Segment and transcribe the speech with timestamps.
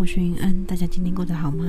[0.00, 1.66] 我是云恩，大家今天过得好吗？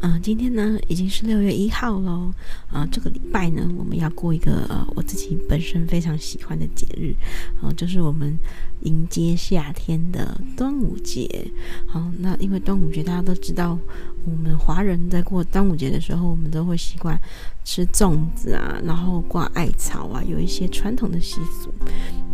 [0.00, 2.30] 嗯，今天呢已经是六月一号喽。
[2.68, 7.14] 啊、这个礼拜呢，我们要过一个呃我自己本身非常喜欢的节日，
[7.62, 8.36] 啊、就是我们
[8.82, 11.50] 迎接夏天的端午节。
[11.86, 13.78] 好、那因为端午节大家都知道，
[14.26, 17.18] 我们华人在过端午节的时候，我们都会习惯
[17.64, 21.72] 吃粽子啊，然后挂艾草啊，有一些传统的习俗。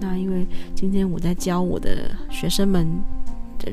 [0.00, 2.88] 那因为今天我在教我的学生们。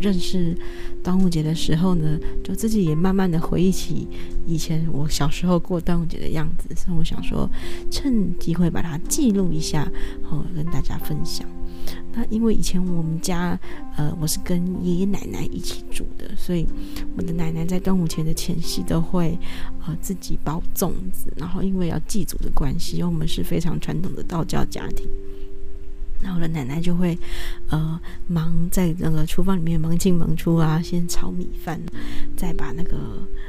[0.02, 0.55] 认识
[1.03, 4.07] 端午节的时候呢，就自己也慢慢的回忆起
[4.45, 7.49] 以前我小时候过端午节的样子，所以我想说，
[7.90, 9.91] 趁机会把它记录一下，
[10.23, 11.48] 好跟大家分享。
[12.13, 13.59] 那因为以前我们家，
[13.96, 16.65] 呃，我是跟爷爷奶奶一起住的，所以
[17.15, 19.37] 我的奶奶在端午节的前夕都会，
[19.85, 25.07] 呃，自己包粽子，然后因为要祭祖的关系，因为我们是非常传统的道教家庭。
[26.26, 27.15] 然后我的奶奶就会，
[27.70, 31.79] 呃，忙在那个厨房里面忙进忙出啊，先炒米饭，
[32.35, 32.98] 再把那个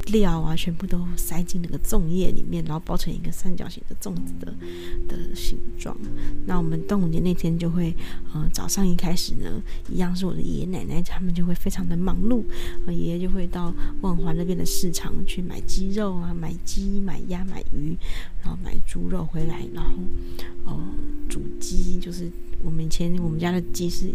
[0.09, 4.55] 料啊全部都塞进那个粽叶里面，然后包成一个三角形的粽子的
[5.09, 5.97] 的形状。
[6.47, 7.95] 那我们端午节那天就会，
[8.33, 12.43] 呃，早上一开始呢，一样是我的爷爷奶奶他们就会非常的忙碌，
[12.87, 17.97] 呃，爷爷就会到万华那边的市场去买鸡肉啊，买鸡、买鸭、买鱼，
[18.43, 19.93] 然后买猪肉回来，然后，
[20.65, 20.81] 哦、
[21.29, 22.31] 煮鸡就是。
[22.65, 24.11] 我们以前我们家的鸡是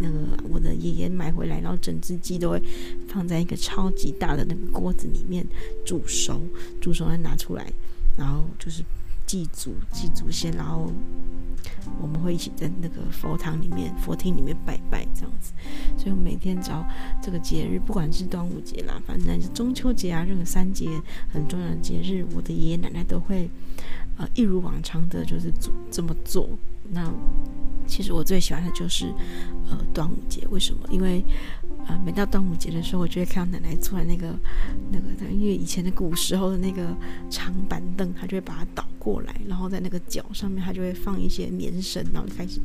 [0.00, 0.18] 那个
[0.50, 2.60] 我的爷爷买回来，然后整只鸡都会
[3.06, 5.46] 放在一个超级大的那个锅子里面
[5.84, 6.42] 煮熟，
[6.80, 7.72] 煮熟再拿出来，
[8.18, 8.82] 然后就是
[9.26, 10.92] 祭祖祭祖先，然后
[12.00, 15.52] 我们会一起在那个佛堂里面佛厅里面拜拜这样子。
[15.96, 16.86] 所以我每天只要
[17.20, 20.88] 这个节日，不管是端午节啦，反正中秋节啊，任何三节
[21.28, 23.50] 很重要的节日，我的爷爷奶奶都会
[24.16, 26.48] 呃一如往常的，就是做这么做。
[26.90, 27.12] 那
[27.86, 29.12] 其实我最喜欢的就是，
[29.68, 30.46] 呃，端午节。
[30.50, 30.86] 为什么？
[30.90, 31.24] 因为，
[31.88, 34.34] 呃，每到端午节的时候，我就会看到奶奶坐在那个
[34.90, 36.94] 那个，因为以前的古时候的那个
[37.30, 42.60] 长板凳，她就会把它倒过来，然后在那个脚上面，她就会放一些棉绳，然后就开始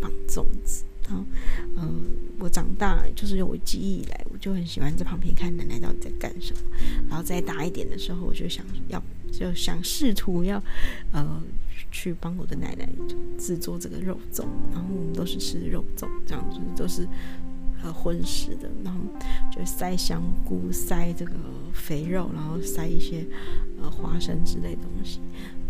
[0.00, 0.84] 绑粽子。
[1.06, 1.24] 然后，
[1.76, 1.90] 嗯、呃，
[2.38, 6.60] 我长大就是有我记忆以来，我就很喜欢在旁边看奶奶到底在干什么。
[7.08, 10.62] 然后再大一点的时候，我就想要就想试图要，
[11.12, 11.42] 呃。
[11.90, 12.88] 去帮我的奶奶
[13.38, 17.06] 制作这个肉粽，然后我们都是吃肉粽，这样子都是
[17.84, 18.98] 呃荤食的，然后
[19.52, 21.32] 就塞香菇，塞这个
[21.72, 23.24] 肥肉，然后塞一些
[23.80, 25.20] 呃花生之类的东西。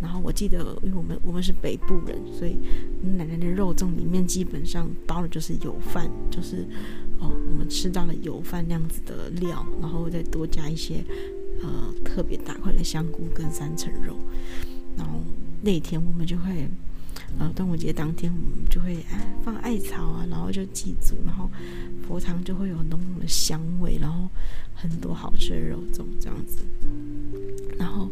[0.00, 2.56] 然后我记得，因为我们我们是北部人，所以
[3.18, 6.66] 奶奶的肉粽里面基本上包的就是油饭，就是
[7.18, 11.04] 哦我们吃到了油饭那样子的料，然后再多加一些
[11.62, 14.16] 呃特别大块的香菇跟三层肉，
[14.96, 15.20] 然后。
[15.66, 16.68] 那天我们就会，
[17.38, 21.50] 呃，端午节当天我们就会哎放艾草啊，然后就祭祖，然后
[22.06, 24.28] 佛堂就会有浓浓的香味，然后
[24.74, 26.64] 很多好吃的肉粽这样子。
[27.76, 28.08] 然后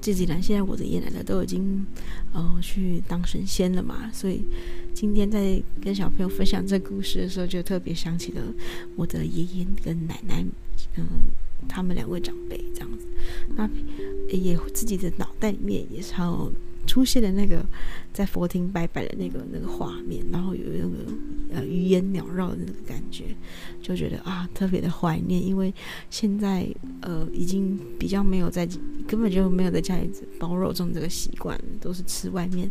[0.00, 1.86] 这几年现在我的爷爷奶奶都已经
[2.34, 4.44] 呃去当神仙了嘛，所以
[4.92, 8.42] 今天在跟小朋友分享这故事的时候，就特别想起了
[8.94, 10.44] 我的爷爷跟奶奶，
[10.96, 11.06] 嗯、
[11.66, 13.06] 他们两位长辈这样子。
[13.56, 13.66] 那
[14.28, 16.52] 也自己的脑袋里面也是有。
[16.86, 17.64] 出现的那个
[18.12, 20.96] 在佛厅拜拜的那个那个画面，然后有那个
[21.54, 23.24] 呃余烟缭绕的那个感觉，
[23.82, 25.72] 就觉得啊特别的怀念，因为
[26.10, 26.66] 现在
[27.00, 28.66] 呃已经比较没有在
[29.06, 32.70] 根本就没有在家里包肉粽这个习惯，都是吃外面，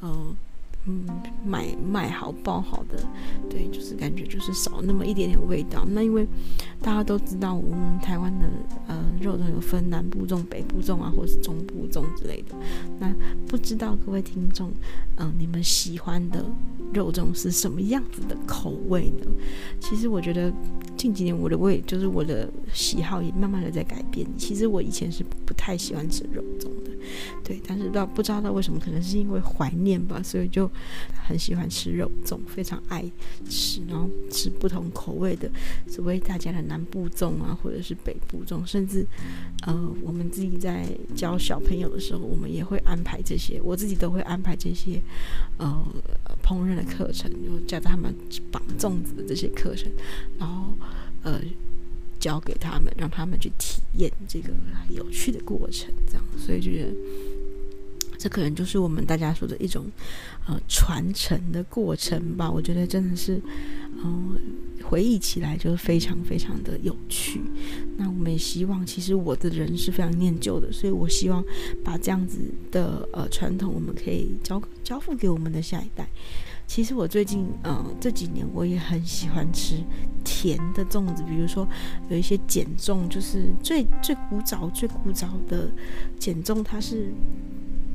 [0.00, 0.36] 呃。
[0.84, 1.06] 嗯，
[1.46, 2.98] 买买好包好的，
[3.48, 5.86] 对，就是感觉就是少那么一点点味道。
[5.88, 6.26] 那因为
[6.80, 8.46] 大家都知道，我们台湾的
[8.88, 12.56] 呃肉粽有分南部粽、北部粽啊，或是中部粽之类的。
[12.98, 13.14] 那
[13.52, 14.72] 不知道各位听众，
[15.16, 16.42] 嗯、你们喜欢的
[16.94, 19.26] 肉粽是什么样子的口味呢？
[19.78, 20.50] 其实我觉得
[20.96, 24.26] 近几年我的味，就是我的喜好也慢慢的在改变。
[24.38, 26.91] 其实我以前是不太喜欢吃肉粽的。
[27.44, 30.70] 对，但是不知道不知道为什么，可能是因为怀念吧，所以就
[31.26, 33.04] 很喜欢吃肉粽，非常爱
[33.48, 35.50] 吃，然后吃不同口味的，
[35.86, 39.06] 所谓大家的南部粽啊，或者是北部粽，甚至
[39.66, 45.00] 呃，我们自己在教小朋友的时候，我们也会安排这些，我自己都会安排这些
[45.58, 45.84] 呃
[46.42, 48.14] 烹饪的课程，就教他们
[48.50, 49.90] 绑粽子的这些课程，
[50.38, 50.72] 然后
[51.22, 51.40] 呃。
[52.22, 54.50] 教给他们，让他们去体验这个
[54.88, 56.92] 有趣的过程，这样，所以就觉得
[58.16, 59.86] 这可能就是我们大家说的一种
[60.46, 62.48] 呃传承的过程吧。
[62.48, 63.42] 我觉得真的是，
[64.04, 64.38] 嗯、
[64.84, 67.40] 回忆起来就非常非常的有趣。
[67.96, 71.44] 那我们也希望，其实我的人是非常念旧的，所以我希望
[71.82, 72.38] 把这样子
[72.70, 76.08] 的呃传统，我们可以交交付给我们的下一代。
[76.74, 79.76] 其实我最近呃这几年我也很喜欢吃
[80.24, 81.68] 甜的粽子，比如说
[82.08, 85.70] 有一些碱粽，就是最最古早最古早的
[86.18, 87.12] 碱粽，它是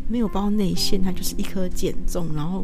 [0.08, 2.64] 没有包内馅，它就是一颗碱粽，然后。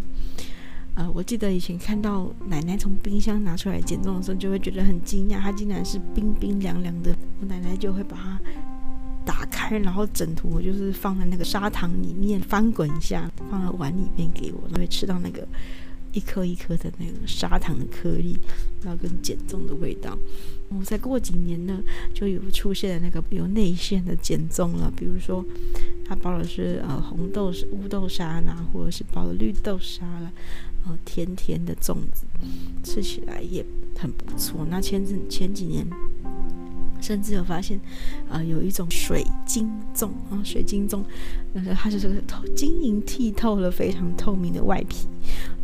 [0.94, 7.12] 呃，我记得以前看到奶奶从冰箱拿出来碱粽的时候，就会觉得很惊讶，它竟然是冰冰凉凉的。
[7.42, 8.40] 我奶奶就会把它
[9.26, 15.48] 打开，然后整坨就是放在那个砂糖里面翻滚一下，放在碗里面给我，都会吃到那个
[16.14, 18.38] 一颗一颗的那个砂糖的颗粒，
[18.84, 20.18] 然后跟碱粽的味道。
[20.70, 21.84] 我再过几年呢，
[22.14, 25.46] 就有出现了那个有内馅的碱粽了，比如说
[26.06, 30.32] 它包的是呃红豆乌豆沙啦，或者是包的绿豆沙了。
[30.86, 32.26] 呃，甜甜的粽子，
[32.84, 33.66] 吃起来也
[33.98, 34.68] 很不错。
[34.70, 35.88] 那前阵前几年，
[37.04, 37.78] 甚至有发现，
[38.30, 41.04] 呃，有一种水晶粽啊，水晶粽，
[41.52, 45.06] 那个它就是透晶莹剔透了，非常透明的外皮，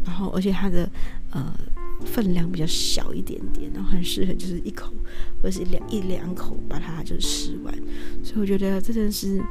[0.04, 0.90] 然后而且它的
[1.32, 1.58] 呃
[2.04, 4.92] 分量比较小一点点，然后很适合就是一口
[5.42, 7.74] 或者是两一两口把它就吃完。
[8.22, 9.42] 所以我觉得这真的是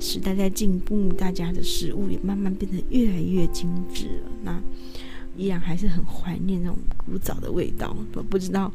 [0.00, 4.30] 时代在进步，大家的食物也慢慢变得越来越精致了。
[4.42, 4.60] 那。
[5.38, 7.96] 依然还是很怀念那种古早的味道。
[8.14, 8.70] 我不知道，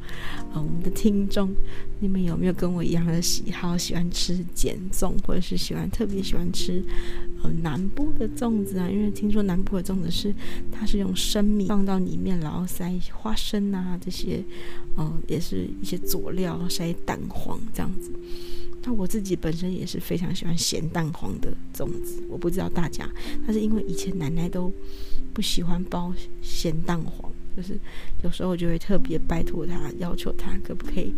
[0.53, 1.53] 呃，我们的听众，
[1.99, 6.81] 你们有没有跟我一样的喜好，喜欢吃碱粽，或者是喜欢特别喜欢吃
[7.43, 8.89] 呃南部的粽子啊？
[8.89, 10.33] 因为听说南部的粽子是
[10.71, 14.41] 它是用生米放到里面，然后塞花生啊这些，
[14.95, 18.11] 呃，也是一些佐料，塞蛋黄这样子。
[18.83, 22.21] 那我自己本身也是非常喜欢咸蛋黄的粽子。
[22.29, 23.09] 我不知道大家，
[23.45, 24.71] 但是因为以前奶奶都。
[25.33, 26.13] 不喜欢包
[26.43, 27.75] 咸蛋黄，就是
[28.23, 31.11] 有时候我就会特别拜托他，要求他可不可以，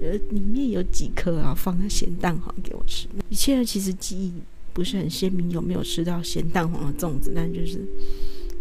[0.00, 3.06] 呃，里面有几颗啊，放个咸蛋黄给我吃。
[3.28, 4.32] 以前其实记忆
[4.72, 7.86] 不是很鲜明，有没有吃到咸蛋黄的粽子，但就是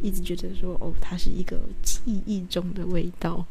[0.01, 3.45] 一直觉得说，哦，它是一个记忆中的味道。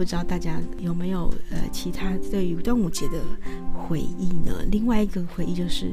[0.00, 3.20] 不知道大家有没有呃其他对于端午节的
[3.74, 4.64] 回忆呢？
[4.70, 5.92] 另外一个回忆就是，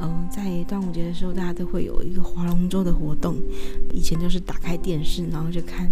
[0.00, 3.36] 嗯、在端午节的时候，大家都会有一个划龙舟的活动。
[3.92, 5.88] 以前就是打开电视，然后就看，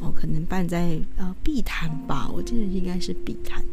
[0.00, 3.64] 哦，可能办在呃碧潭吧，我记得应该是碧潭，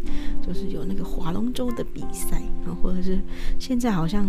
[0.41, 3.19] 就是有那个划龙舟的比赛，然后或者是
[3.59, 4.25] 现在好像。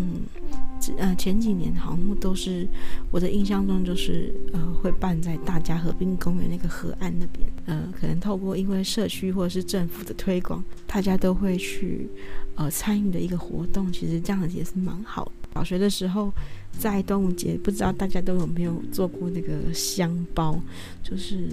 [0.97, 2.67] 呃，前几年好像都是
[3.11, 7.49] 我的印象中，就是呃，会办在大家河滨公园那个河岸那边。
[7.67, 12.09] 呃，可能透过因为社区或者是政府的推广，大家都会去
[12.55, 13.93] 呃参与的一个活动。
[13.93, 15.33] 其实这样子也是蛮好的。
[15.55, 16.33] 小学的时候，
[16.73, 20.61] 在端午节，不知道大家都有没有做过那个香包，
[21.03, 21.49] 就是。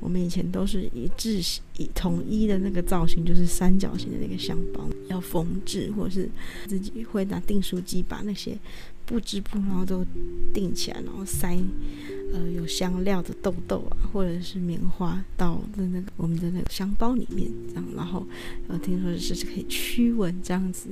[0.00, 1.40] 我们以前都是一致
[1.76, 6.28] 以统一的那个造型，就是三角形的那个香包，要缝制，或者是
[6.66, 8.56] 自己会拿订书机把那些
[9.04, 10.04] 布织布，然后都
[10.52, 11.58] 订起来，然后塞
[12.32, 18.26] 呃有香料的豆豆啊，或者是棉花到的那个我们的那个香包里面，这样，然后
[18.68, 20.88] 呃听说是可以驱蚊这样子。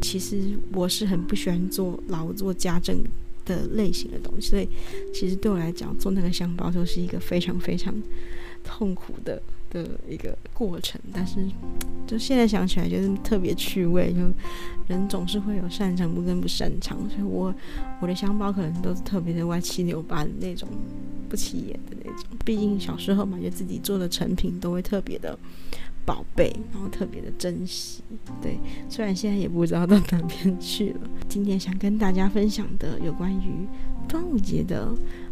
[0.00, 3.02] 其实我是很不喜欢做劳作家政
[3.48, 4.68] 的类型的东西，所以
[5.12, 7.92] 其实对我来讲，做那个香包就是一个非常非常。
[8.64, 9.40] 痛苦的
[9.70, 11.36] 的一个过程，但是
[12.06, 14.12] 就现在想起来，就是特别趣味。
[14.12, 14.20] 就
[14.88, 17.54] 人总是会有擅长不跟不擅长，所以我
[18.02, 20.68] 我的香包可能都是特别的歪七扭八的那种，
[21.30, 22.24] 不起眼的那种。
[22.44, 25.38] 毕竟小时候嘛，就自己做的成品都会特别的
[26.08, 28.02] 宝贝，然后特别的珍惜。
[28.40, 31.00] 对，虽然现在也不知道到哪边去了。
[31.28, 33.68] 今天想跟大家分享的有关于
[34.08, 34.88] 端午节的。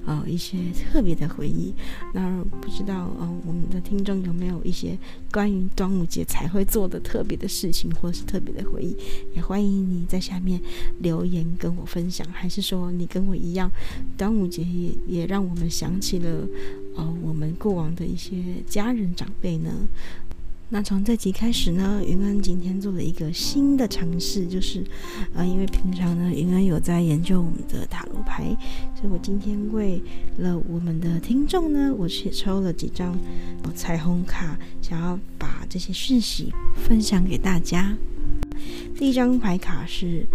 [0.06, 1.74] 呃，一些特别的回忆。
[2.14, 4.96] 那不知道，呃，我们的听众有没有一些
[5.32, 8.96] 关于端午节才会做的特别的事情，或是特别的回忆？
[9.34, 10.60] 也欢迎你在下面
[11.00, 12.24] 留言跟我分享。
[12.30, 13.68] 还是说，你跟我一样，
[14.16, 16.46] 端午节也也让我们想起了，
[16.94, 19.88] 呃，我们过往的一些家人长辈呢？
[20.68, 24.84] 那从这集开始呢，云恩今天做了一个新的尝试，就是，
[25.32, 28.44] 呃，因为平常呢，云恩有在研究我们的塔罗牌，
[28.96, 30.02] 所以我今天为
[30.38, 33.16] 了我们的听众呢，我去抽了几张
[33.76, 37.96] 彩虹卡，想要把这些讯息分享给大家。
[38.96, 40.26] 第一张牌卡是，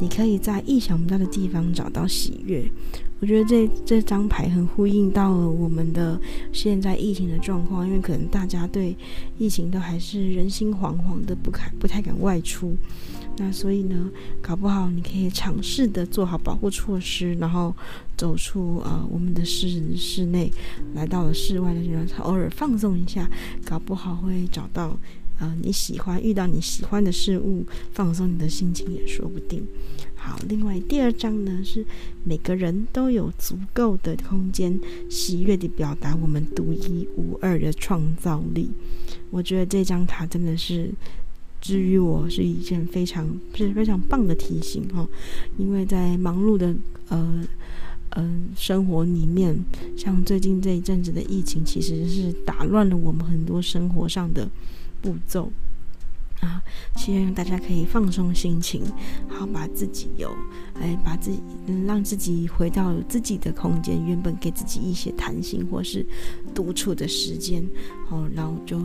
[0.00, 2.68] 你可以在意想不到的地方找到喜悦。
[3.20, 6.18] 我觉得这这张牌很呼应到了我们的
[6.52, 8.96] 现在疫情的状况，因为可能大家对
[9.36, 12.74] 疫情都还是人心惶惶的，不敢不太敢外出。
[13.36, 17.74] 那所以呢，搞不好你可以尝试的做好保护措施，然后
[18.16, 20.50] 走出呃我们的室室内，
[20.94, 23.28] 来到了室外的地方，偶尔放松一下，
[23.66, 24.98] 搞不好会找到
[25.40, 29.66] 呃你喜欢遇到你喜欢的事物，放松你的心情也说不定。
[30.14, 31.84] 好，另外第二章呢是
[32.24, 34.78] 每个人都有足够的空间，
[35.08, 38.70] 喜悦地表达我们独一无二的创造力。
[39.30, 40.92] 我觉得这张卡真的是
[41.58, 45.08] 治愈我，是一件非常是非常棒的提醒哈。
[45.56, 46.74] 因为在忙碌的
[47.08, 47.46] 呃嗯、
[48.10, 49.58] 呃、生活里面，
[49.96, 54.46] 像最近这一阵子的疫情，其实是打乱了我们很多生活上的
[55.02, 55.50] 步骤。
[56.40, 56.62] 啊，
[56.96, 58.82] 希望大家可以放松心情，
[59.28, 60.34] 好把自己有，
[60.80, 61.38] 哎，把自己，
[61.86, 66.06] 让自己回到自己的空间，原本给自己一些弹性或是
[66.54, 67.62] 独处的时间，
[68.08, 68.78] 哦，然后就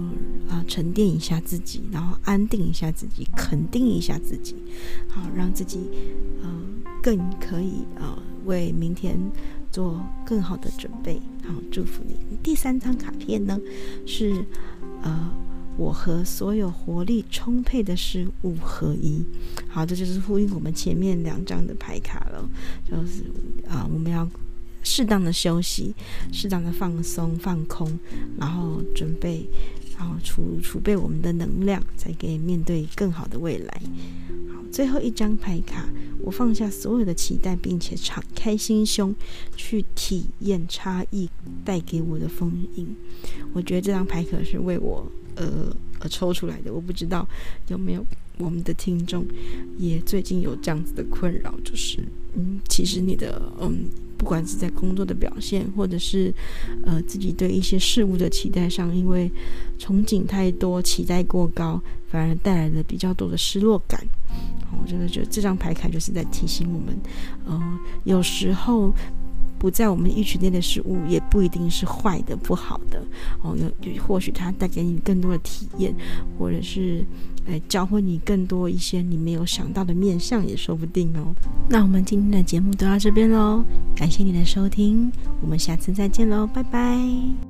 [0.50, 4.53] 啊沉淀一下自己，然后安定一下自己，肯定一下自己，
[5.07, 5.79] 好让自己，
[6.43, 6.50] 呃，
[7.01, 9.17] 更可以呃为明天
[9.72, 12.38] 做更好的准备，好，祝福你。
[12.43, 13.57] 第三张卡片呢
[14.05, 14.45] 是，
[15.03, 15.31] 呃。
[15.77, 19.22] 我和所有活力充沛的事物合一，
[19.67, 22.50] 好，这就是呼应我们前面两张的牌卡了。
[22.89, 23.24] 就是
[23.67, 24.27] 啊，我们要
[24.84, 25.94] 适当的休息，
[26.32, 28.00] 适当的放松、放空，
[28.38, 29.46] 然后准备，
[29.98, 33.82] 然后储储备我们的能量，才可以面对更好的未来。
[34.53, 35.89] 好，最后一张牌卡，
[36.22, 39.13] 我放下所有的期待，并且敞开心胸
[39.58, 41.29] 去体验差异
[41.65, 42.96] 带给我的丰盈。
[43.51, 45.05] 我觉得这张牌可是为我。
[45.36, 47.27] 呃呃，抽出来的，我不知道
[47.68, 48.06] 有没有
[48.38, 49.25] 我们的听众
[49.77, 52.00] 也最近有这样子的困扰，就是
[52.36, 53.86] 嗯，其实你的嗯，
[54.18, 56.34] 不管是在工作的表现，或者是
[56.84, 59.32] 呃自己对一些事物的期待上，因为
[59.80, 64.06] 憧憬太多，期待过高，反而带来了比较多的失落感。
[64.82, 66.98] 我觉得就这张牌卡就是在提醒我们，
[67.46, 68.94] 呃，有时候。
[69.65, 73.01] 不在我们预期内的事物，也不一定是坏的、不好的
[73.41, 73.57] 哦。
[73.57, 75.91] 有或许它带给你更多的体验，
[76.38, 77.03] 或者是
[77.48, 81.34] 诶教会你更多一些你没有想到的面相，也说不定哦。
[81.67, 83.63] 那我们今天的节目就到这边喽，
[83.95, 87.44] 感谢你的收听，我们下次再见喽，拜拜。